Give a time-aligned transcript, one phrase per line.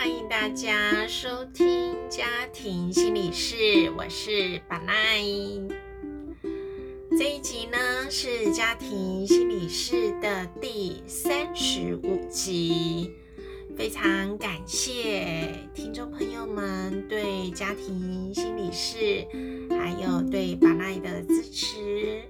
[0.00, 5.20] 欢迎大家收听家庭心理室，我是巴奈。
[7.10, 7.76] 这一集呢
[8.08, 13.10] 是家庭心理室的第三十五集，
[13.76, 19.26] 非常感谢听众朋友们对家庭心理室
[19.68, 22.22] 还有对巴奈的支持。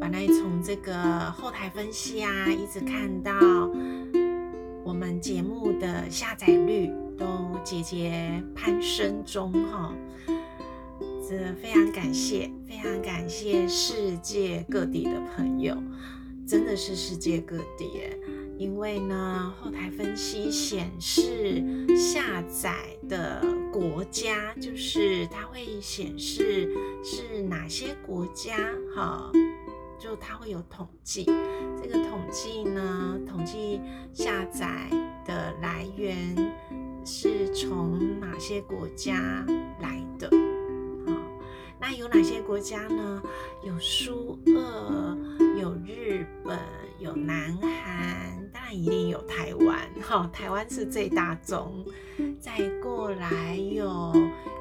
[0.00, 0.94] 巴奈从这个
[1.32, 3.32] 后台分析啊，一直看到。
[4.84, 7.26] 我们节目的下载率都
[7.64, 9.94] 节节攀升中哈，
[11.26, 15.74] 这非常感谢，非常感谢世界各地的朋友，
[16.46, 17.90] 真的是世界各地
[18.58, 21.64] 因为呢，后台分析显示
[21.96, 23.42] 下载的
[23.72, 26.70] 国家，就是它会显示
[27.02, 28.54] 是哪些国家
[28.94, 29.32] 哈。
[29.98, 31.24] 就它会有统计，
[31.80, 33.80] 这个统计呢，统计
[34.12, 34.88] 下载
[35.24, 36.36] 的来源
[37.04, 39.44] 是从哪些国家
[39.80, 40.28] 来的？
[41.06, 41.12] 好，
[41.80, 43.22] 那有哪些国家呢？
[43.62, 45.16] 有苏俄，
[45.58, 46.58] 有日本，
[46.98, 49.78] 有南韩，当然一定有台湾。
[50.02, 51.84] 哈，台湾是最大宗。
[52.40, 54.12] 再过来有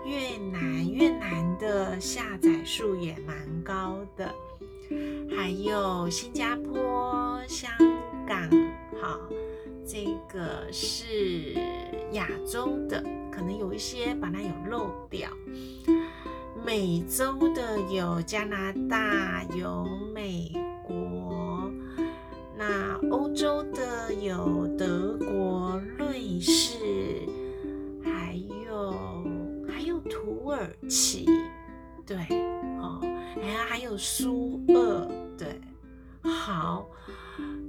[0.05, 4.33] 越南，越南的下载数也蛮高的。
[5.35, 7.69] 还有新加坡、香
[8.27, 8.49] 港，
[9.01, 9.19] 好，
[9.85, 11.53] 这个是
[12.11, 15.29] 亚洲的，可能有一些把它有漏掉。
[16.65, 20.49] 美洲的有加拿大，有美
[20.87, 21.69] 国，
[22.57, 27.27] 那欧洲的有德国、瑞士，
[28.01, 28.93] 还有
[29.67, 31.25] 还有土耳其，
[32.05, 32.17] 对，
[33.73, 35.35] 还有苏二。
[35.35, 35.59] 对，
[36.21, 36.87] 好，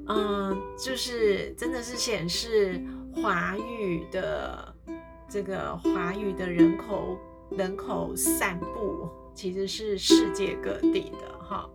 [0.07, 2.79] 嗯，就是真的是显示
[3.11, 4.77] 华语的
[5.27, 7.19] 这个华语的人口
[7.53, 11.67] 人口散布其实是世界各地的哈，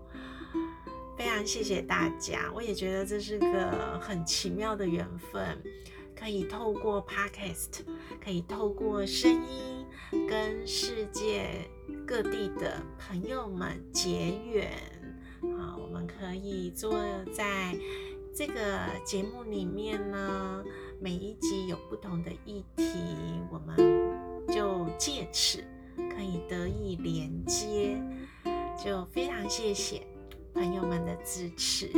[1.18, 5.60] 非常谢谢大家，我也觉得这是个很奇妙的缘分，
[6.16, 7.80] 可以透过 podcast，
[8.24, 9.84] 可以透过声音
[10.30, 11.68] 跟世界
[12.10, 14.72] 各地的朋友们结缘。
[15.60, 16.92] 好，我们可以坐
[17.32, 17.78] 在
[18.36, 20.64] 这个节目里面呢，
[21.00, 22.84] 每一集有不同的议题，
[23.52, 23.78] 我们
[24.48, 25.64] 就借此
[25.96, 28.02] 可以得以连接，
[28.84, 30.02] 就非常谢谢
[30.52, 31.92] 朋友们的支持。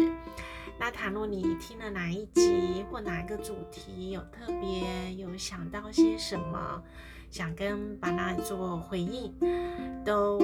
[0.77, 6.83] 那倘若你听了哪一集或哪一个主题有特别有想到些什么，
[7.31, 9.33] 想跟巴娜做回应，
[10.05, 10.39] 都。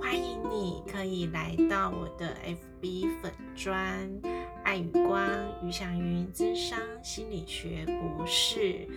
[0.00, 2.34] 欢迎你可以来到我的
[2.82, 4.10] FB 粉专
[4.64, 5.24] 爱与光
[5.62, 8.88] 于祥云智商心理学博士，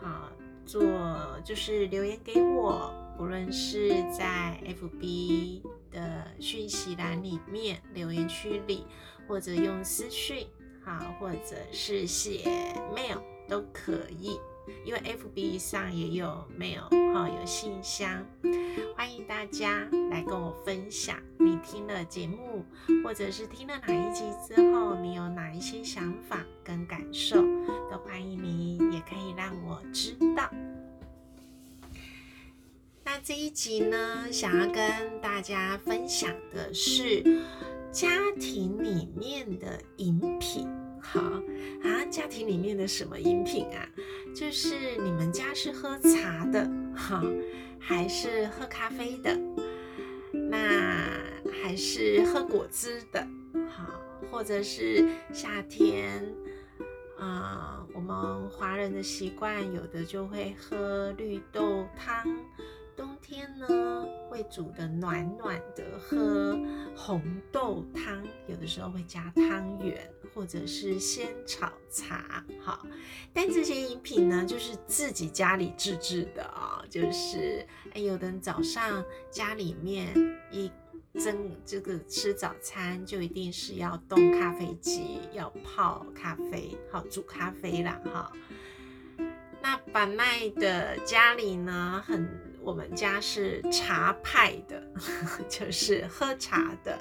[0.00, 0.30] 好
[0.64, 0.80] 做
[1.44, 8.86] 就是留言给我，不论是在 FB 的讯息栏里面留言区里，
[9.26, 10.46] 或者用私讯，
[10.84, 12.44] 好，或者是写
[12.94, 13.18] mail
[13.48, 14.38] 都可以。
[14.84, 16.82] 因为 FB 上也有没有
[17.12, 18.24] 哈，有信箱，
[18.96, 22.64] 欢迎大家来跟我分享你听了节目，
[23.04, 27.36] 或者是听了哪一集之后，你有哪一些想法跟感受，
[27.90, 30.50] 都欢迎你，也可以让我知道。
[33.04, 37.22] 那这一集呢，想要跟大家分享的是
[37.92, 40.68] 家庭里面的饮品。
[41.12, 41.20] 好
[41.84, 43.88] 啊，家庭里面的什么饮品啊？
[44.34, 47.22] 就是你们家是喝茶的哈，
[47.78, 49.38] 还是喝咖啡的？
[50.32, 51.08] 那
[51.62, 53.26] 还是喝果汁的？
[53.68, 54.00] 好，
[54.30, 56.22] 或者是夏天
[57.18, 62.26] 啊，我们华人的习惯，有的就会喝绿豆汤。
[62.96, 66.58] 冬天呢，会煮的暖暖的，喝
[66.96, 72.42] 红豆汤，有的时候会加汤圆，或者是仙草茶。
[72.58, 72.86] 好，
[73.34, 80.14] 但这些饮品呢，就是自己家里自制的啊，就是哎，有的人早上家里面
[80.50, 80.72] 一
[81.12, 88.32] 蒸这个吃早餐，就一定是要动咖啡机，要泡咖啡，好煮咖啡啦，哈。
[89.60, 92.45] 那板奈的家里呢，很。
[92.66, 94.82] 我们家是茶派的，
[95.48, 96.98] 就是喝茶的。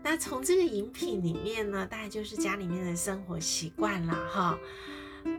[0.00, 4.58] 那从这个饮品里面呢，大概就是家里面的生活习惯了哈。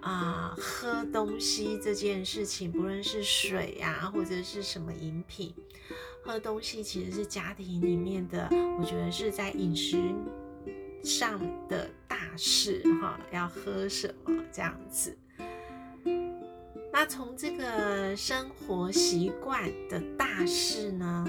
[0.02, 5.56] 啊，喝东西这件事情，不论是水呀，或者是什么饮品，
[6.26, 9.98] 喝东西其实是家庭里面的，我觉得是在饮食
[11.02, 13.18] 上的大事哈。
[13.32, 15.18] 要喝什么这样子？
[17.00, 21.28] 那从这个生活习惯的大事呢，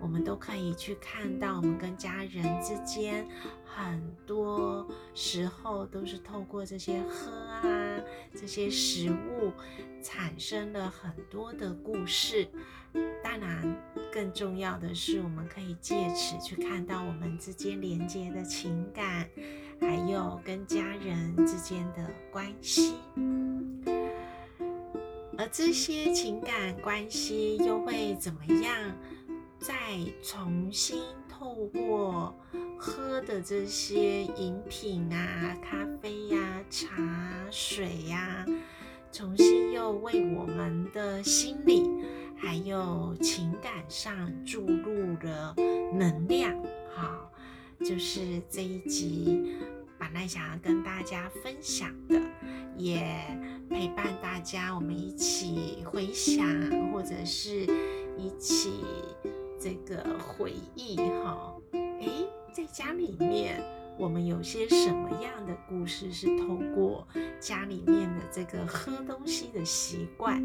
[0.00, 3.26] 我们都可以去看到，我们跟家人之间
[3.64, 8.00] 很多时候都是透过这些喝啊，
[8.32, 9.50] 这些食物
[10.04, 12.48] 产生了很多的故事。
[13.20, 13.76] 当然，
[14.12, 19.28] 更重要的是，我们可以借此去看到我们之间连接的情感，
[19.80, 22.94] 还有跟家人之间的关系。
[25.38, 28.74] 而这些情感关系又会怎么样？
[29.60, 29.72] 再
[30.20, 32.34] 重新透过
[32.76, 38.44] 喝的这些饮品啊，咖啡呀、茶水呀，
[39.12, 41.88] 重新又为我们的心理
[42.36, 45.54] 还有情感上注入了
[45.94, 46.52] 能量。
[46.92, 47.30] 好，
[47.84, 49.56] 就是这一集
[50.10, 52.18] 本来想要跟大家分享的，
[52.78, 52.98] 也
[53.68, 56.46] 陪伴大家，我们一起回想，
[56.90, 57.66] 或者是
[58.16, 58.72] 一起。
[59.60, 63.60] 这个回忆哈，诶，在家里面，
[63.98, 67.06] 我们有些什么样的故事是透过
[67.38, 70.40] 家里面的这个喝东西的习惯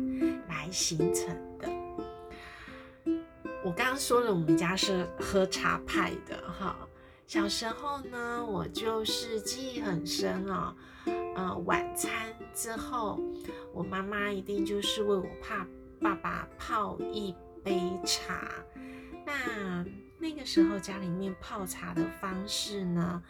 [0.49, 1.27] 来形成
[1.59, 1.69] 的？
[3.63, 6.75] 我刚刚说了，我们家是喝茶派的哈。
[7.25, 10.75] 小时候呢，我就是记忆很深哦。
[11.35, 12.11] 呃，晚餐
[12.53, 13.19] 之后，
[13.73, 15.65] 我妈妈一定就是为我怕
[15.99, 17.33] 爸爸泡一
[17.63, 18.49] 杯茶。
[19.25, 19.85] 那
[20.19, 23.23] 那个时候家里面泡茶的方式呢，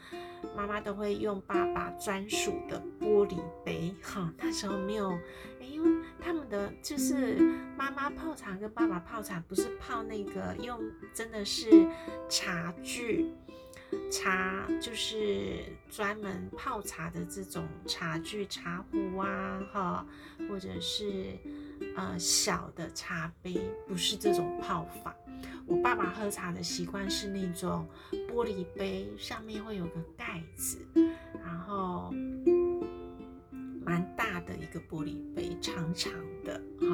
[0.55, 3.95] 妈妈都会用爸爸专属的玻璃杯。
[4.01, 5.17] 哈，那时候没有，
[5.61, 7.35] 因为他们的就是
[7.77, 10.77] 妈妈泡茶跟爸爸泡茶不是泡那个用，
[11.13, 11.87] 真的是
[12.27, 13.31] 茶具，
[14.11, 15.59] 茶就是
[15.89, 20.05] 专门泡茶的这种茶具，茶壶啊，哈，
[20.49, 21.37] 或者是
[21.95, 25.15] 呃小的茶杯，不是这种泡法。
[25.65, 27.87] 我爸爸喝茶的习惯是那种
[28.29, 30.77] 玻璃杯，上面会有个盖子，
[31.43, 32.13] 然后
[33.85, 36.11] 蛮大的一个玻璃杯，长长
[36.43, 36.87] 的哈。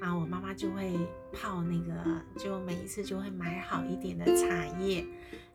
[0.00, 0.96] 啊，我妈妈就会
[1.32, 5.04] 泡那个，就每一次就会买好一点的茶叶，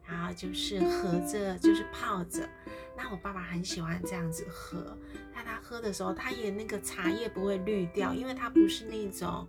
[0.07, 2.47] 然后就是合着，就是泡着。
[2.95, 4.97] 那我爸爸很喜欢这样子喝，
[5.33, 9.47] 那他喝的时候，他也那个茶叶不会滤掉，因为它不是那种。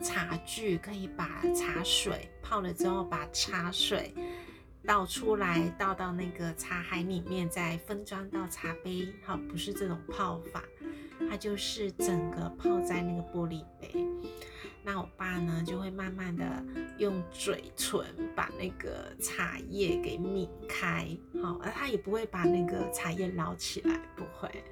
[0.00, 4.12] 茶具可以把茶水泡了之后，把茶水
[4.86, 9.08] 倒出来，倒到那个茶海里面，再分装到茶杯。
[9.24, 10.62] 好，不是这种泡法，
[11.30, 14.06] 它就是整个泡在那个玻璃杯。
[14.82, 16.44] 那我爸呢，就会慢慢的
[16.98, 18.04] 用嘴唇
[18.36, 21.08] 把那个茶叶给抿开，
[21.42, 24.62] 好，而他也不会把那个茶叶捞起来，不会。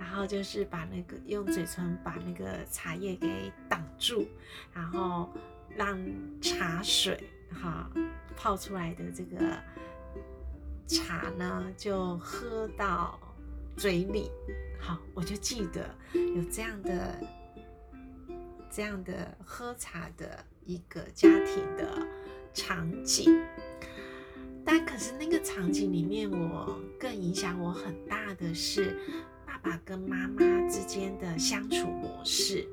[0.00, 4.26] 然后就是把那个用嘴唇把那个茶叶给挡住，
[4.74, 5.32] 然后
[5.76, 5.96] 让
[6.40, 7.88] 茶水哈
[8.38, 9.36] 泡出来的这个
[10.86, 13.18] 茶呢就喝到
[13.76, 14.30] 嘴里。
[14.78, 17.20] 好，我就记得有这样的
[18.70, 22.06] 这样的喝茶的一个家庭的
[22.54, 23.44] 场景。
[24.64, 28.96] 但可是那个场景里面，我更影响我很大的是。
[29.44, 32.68] 爸爸跟妈妈之间的相处模式，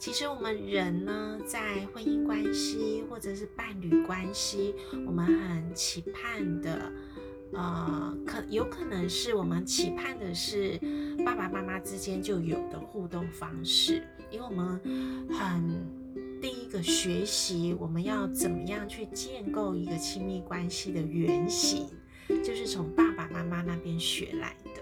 [0.00, 4.74] 其实我们人呢，在婚姻关系或者是伴侣关系，
[5.06, 6.90] 我们很期盼的，
[7.52, 10.80] 呃，可有可能是我们期盼的是
[11.22, 14.80] 爸爸妈妈之间就有的互动方式，因为我们
[15.28, 21.86] 很第一个学习我们要怎么样去建构一个亲密关系的原型，
[22.42, 24.80] 就是从爸爸妈妈那边学来的。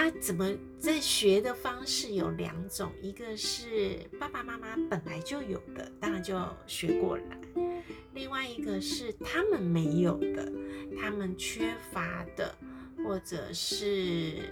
[0.00, 7.36] 那怎么在学的方式有两种，一个是爸爸妈妈本来就有的，当然就学过来；
[8.14, 10.52] 另外一个是他们没有的，
[11.00, 12.56] 他们缺乏的，
[13.04, 14.48] 或者是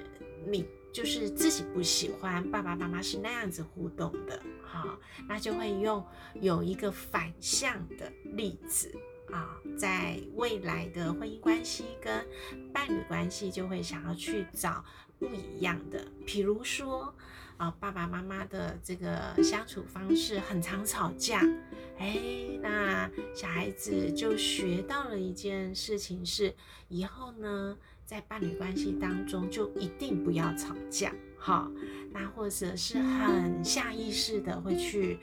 [0.49, 4.99] 你就是自己不喜欢爸爸妈妈是那样子互动的，好，
[5.29, 6.05] 那就会用
[6.41, 8.93] 有一个反向的例子
[9.31, 12.27] 啊，在未来的婚姻关系跟
[12.73, 14.85] 伴侣关系就会想要去找。
[15.19, 17.15] 不一样的，比如说
[17.57, 21.41] 啊，爸爸妈妈的这个相处方式很常吵架，
[21.99, 22.19] 哎，
[22.61, 26.55] 那小孩子就学到了一件事情是，
[26.89, 31.71] 以后呢，在伴侣关系当中就一定不要吵架，哈，
[32.13, 35.19] 那或者是很下意识的会去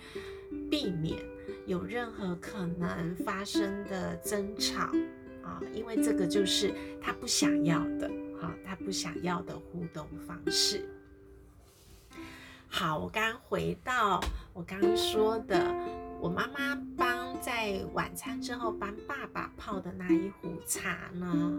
[0.72, 1.24] 避免
[1.68, 4.90] 有任何可能发生的争吵。
[5.44, 8.10] 啊，因为这个就是他不想要的。
[8.44, 10.86] 啊他不想要的互动方式。
[12.68, 14.20] 好，我刚回到
[14.52, 15.74] 我刚刚说的，
[16.20, 21.54] 我妈妈帮在晚餐之后帮爸爸泡的那一壶茶呢？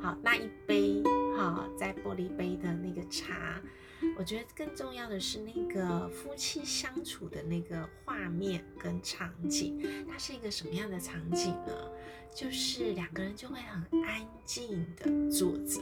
[0.00, 1.02] 好，那一杯
[1.36, 3.60] 哈，在玻璃杯的那个茶，
[4.18, 11.72] 我觉得更重要的是那个夫妻相处的那个画面跟场景，它是一个什么样的场景呢？
[12.34, 15.80] 就是两个人就会很安静的坐着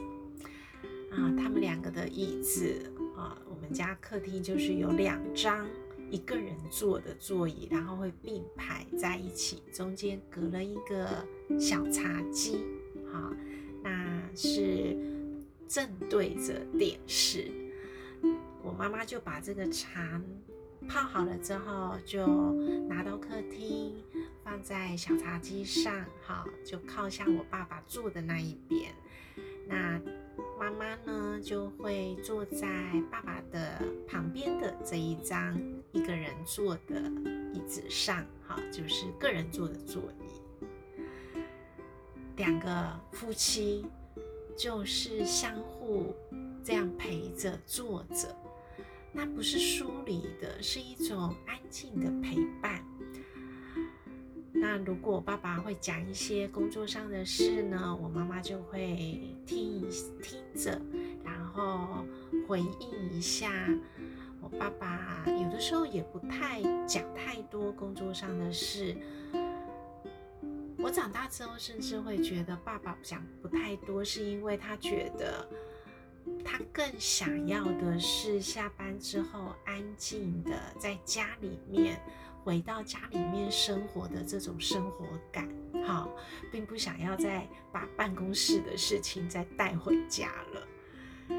[1.16, 2.92] 啊，他们两个的椅子。
[3.16, 5.66] 啊，我们家客厅就是有两张
[6.11, 11.26] 一个人坐的座椅，然后会并排在一起，中间隔了一个
[11.58, 12.58] 小茶几，
[13.11, 13.35] 啊，
[13.82, 14.94] 那是
[15.66, 17.50] 正对着电视。
[18.62, 20.20] 我妈妈就把这个茶
[20.87, 22.26] 泡好了之后，就
[22.87, 23.94] 拿到客厅，
[24.44, 28.92] 放在小茶几上，好，就靠向我爸爸坐的那一边。
[29.66, 29.99] 那
[30.58, 32.66] 妈妈呢，就会坐在
[33.10, 35.60] 爸爸的旁边的这一张
[35.92, 37.00] 一个人坐的
[37.52, 40.64] 椅子上，好，就是个人坐的座椅。
[42.36, 43.84] 两个夫妻
[44.56, 46.14] 就是相互
[46.64, 48.34] 这样陪着坐着，
[49.12, 52.82] 那不是疏离的，是一种安静的陪伴。
[54.58, 59.84] 那如果爸爸会讲一些工作上的事呢，我妈妈就会听
[60.22, 60.80] 听着，
[61.22, 62.04] 然后
[62.48, 63.50] 回应一下。
[64.40, 68.96] 我爸爸有的时候也不太讲太多工作上的事。
[70.78, 75.46] 我长大之后，甚至会觉得爸爸讲不太多，是因为他觉得
[76.44, 82.00] 他更想要的是下班之后安静的在家里面。
[82.46, 85.48] 回到家里面生活的这种生活感，
[85.84, 86.08] 好，
[86.52, 91.36] 并不想要再把办公室的事情再带回家了，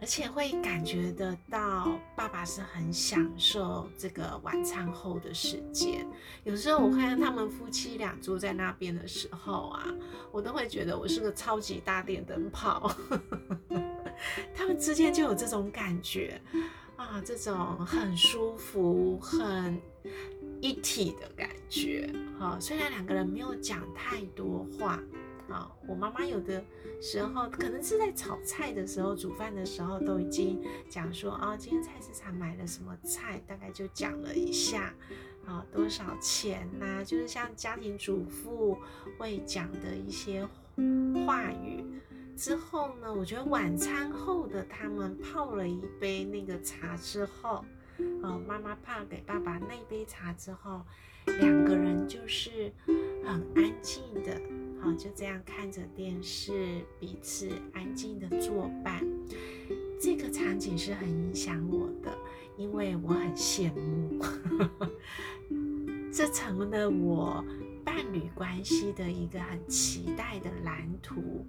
[0.00, 6.04] 而且会感觉得到爸爸是很享受这个晚餐后的时间。
[6.42, 9.86] 有时候我看他们夫妻俩坐在那边的时候啊，
[10.32, 12.92] 我都会觉得我是个超级大电灯泡，
[14.52, 16.42] 他们之间就有这种感觉。
[16.96, 17.54] 啊，这种
[17.84, 19.78] 很舒服、很
[20.60, 22.10] 一体的感觉。
[22.38, 25.00] 好，虽然两个人没有讲太多话，
[25.48, 26.64] 啊，我妈妈有的
[27.00, 34.94] 时候可能是在炒菜的时候、煮饭的时候，都已经讲说啊，今天菜市场买了什么菜，大概就讲了一下，
[35.46, 37.04] 啊，多少钱呐？
[37.04, 38.76] 就是像家庭主妇
[39.18, 40.46] 会讲的一些
[41.26, 41.84] 话语。
[42.36, 47.64] 之后呢，我觉得晚餐后的他们泡了一杯那个茶之后，
[48.22, 50.82] 呃，妈妈泡给爸爸那杯茶之后，
[51.26, 52.72] 两个人就是
[53.24, 54.40] 很安静的，
[54.80, 59.04] 好就这样看着电视，彼此安静的作伴。
[60.00, 62.16] 这个场景是很影响我的，
[62.56, 64.24] 因为我很羡慕，
[66.12, 67.44] 这成了我。
[67.84, 71.46] 伴侣关系的一个很期待的蓝图，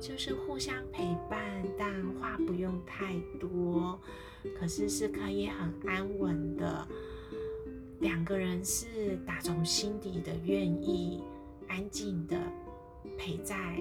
[0.00, 4.00] 就是互相陪伴，但话不用太多，
[4.58, 6.88] 可是是可以很安稳的，
[8.00, 11.22] 两个人是打从心底的愿意
[11.68, 12.40] 安静的
[13.18, 13.78] 陪在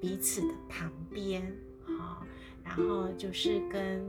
[0.00, 1.50] 彼此的旁边，
[1.98, 2.24] 好，
[2.62, 4.04] 然后就是跟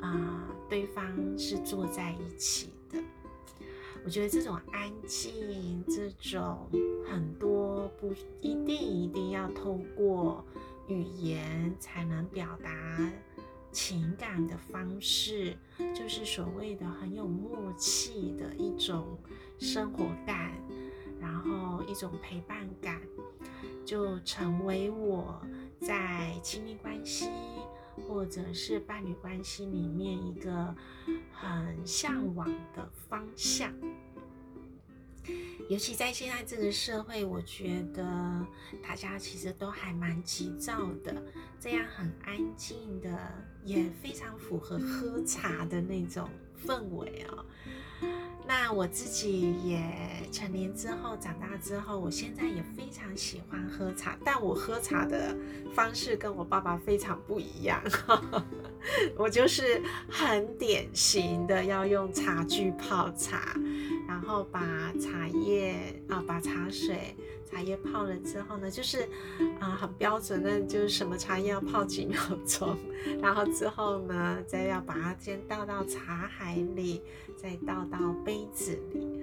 [0.00, 2.98] 啊对方是坐在一起的。
[4.04, 6.68] 我觉得这种安静，这种
[7.08, 10.44] 很多不一定一定要透过
[10.88, 13.12] 语言才能表达
[13.70, 15.56] 情感的方式，
[15.94, 19.18] 就是所谓的很有默契的一种
[19.58, 20.52] 生活感，
[21.20, 23.00] 然后一种陪伴感，
[23.84, 25.40] 就成为我
[25.80, 27.28] 在亲密关系。
[28.06, 30.74] 或者是伴侣关系里面一个
[31.32, 33.72] 很向往的方向，
[35.68, 38.46] 尤其在现在这个社会，我觉得
[38.82, 41.22] 大家其实都还蛮急躁的，
[41.58, 43.32] 这样很安静的，
[43.64, 46.28] 也非常符合喝茶的那种
[46.66, 47.44] 氛围哦。
[48.50, 49.80] 那我自己也
[50.32, 55.36] 成年之后，长大之后，我现在也非常喜欢喝茶，但我喝茶的
[55.72, 57.80] 方式跟我爸爸非常不一样。
[59.16, 63.54] 我就是很典型的要用茶具泡茶，
[64.06, 67.14] 然后把茶叶啊，把茶水。
[67.50, 69.08] 茶叶泡了之后呢，就是
[69.58, 72.76] 啊很标准的，就是什么茶叶要泡几秒钟，
[73.20, 77.02] 然后之后呢，再要把它先倒到茶海里，
[77.36, 79.20] 再倒到杯子里。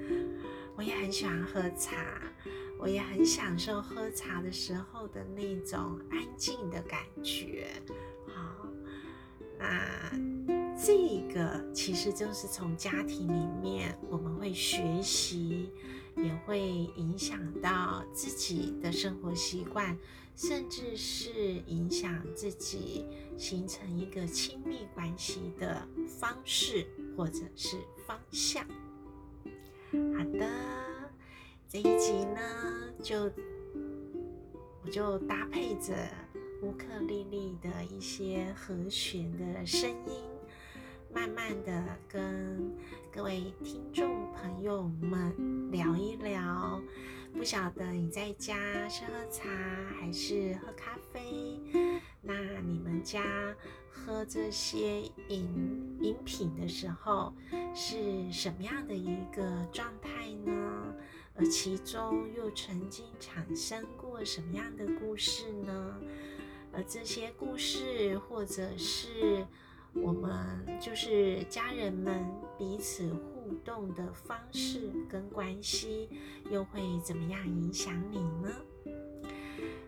[0.75, 2.21] 我也很喜欢喝茶，
[2.77, 7.67] 我也很享受喝茶的时候的那种安静的感觉。
[9.59, 9.65] 好，
[10.45, 11.65] 那这个。
[11.73, 15.69] 其实就是从家庭里面，我们会学习，
[16.15, 16.59] 也会
[16.95, 19.97] 影响到自己的生活习惯，
[20.35, 23.05] 甚至是影响自己
[23.37, 28.65] 形成一个亲密关系的方式或者是方向。
[30.17, 30.49] 好的，
[31.69, 32.39] 这一集呢，
[33.01, 33.31] 就
[34.83, 35.93] 我就搭配着
[36.63, 40.23] 乌克丽丽的一些和弦的声音。
[41.13, 42.75] 慢慢的跟
[43.13, 46.81] 各位听众朋友们聊一聊，
[47.33, 49.47] 不晓得你在家是喝茶
[49.99, 51.59] 还是喝咖啡？
[52.21, 53.55] 那你们家
[53.91, 57.33] 喝这些饮饮品的时候
[57.73, 60.93] 是什么样的一个状态呢？
[61.35, 66.01] 而其中又曾经产生过什么样的故事呢？
[66.77, 69.45] 而这些故事或者是。
[69.93, 72.23] 我们就是家人们
[72.55, 76.07] 彼此互动的方式跟关系，
[76.51, 78.51] 又会怎么样影响你呢？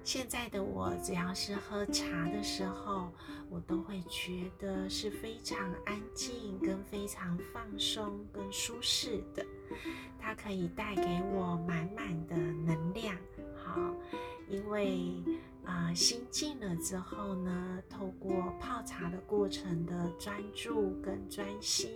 [0.04, 3.12] 现在的我，只要是喝茶的时候，
[3.52, 9.46] 我都会觉得是非常安静、跟非常放松、跟舒适的。
[10.18, 13.16] 它可以带给我满满的能量。
[13.64, 13.94] 好，
[14.48, 15.22] 因为。
[15.70, 21.92] 啊，心静了之后呢，透过泡茶的过程的专注跟专心，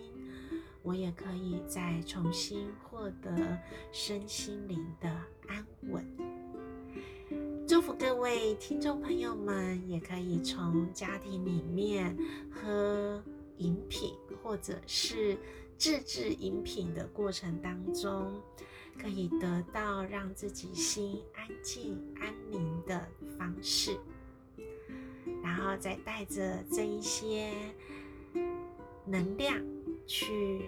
[0.84, 3.58] 我也可以再重新获得
[3.92, 5.10] 身心灵的
[5.48, 6.06] 安稳。
[7.68, 12.16] 祝福各位听众朋友们，也可以从家庭里面
[12.52, 13.24] 喝
[13.58, 14.14] 饮品，
[14.44, 15.36] 或者是
[15.80, 18.40] 自制饮品的过程当中。
[19.00, 23.08] 可以得到让自己心安静安宁的
[23.38, 23.98] 方式，
[25.42, 27.52] 然后再带着这一些
[29.06, 29.62] 能量
[30.08, 30.66] 去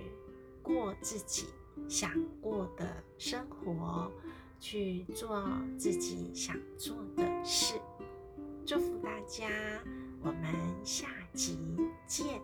[0.61, 1.45] 过自己
[1.87, 4.11] 想过的生活，
[4.59, 5.47] 去做
[5.77, 7.75] 自己想做的事。
[8.65, 9.47] 祝福大家，
[10.21, 11.57] 我们下集
[12.07, 12.41] 见。